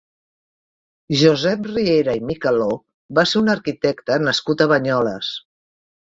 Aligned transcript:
Josep 1.23 1.67
Riera 1.73 2.15
i 2.19 2.23
Micaló 2.29 2.69
va 3.19 3.25
ser 3.33 3.37
un 3.41 3.51
arquitecte 3.55 4.17
nascut 4.23 4.65
a 4.65 4.67
Banyoles. 4.73 5.29